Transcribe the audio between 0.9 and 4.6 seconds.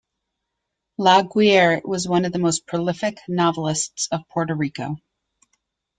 Laguerre was one of the most prolific novelists of Puerto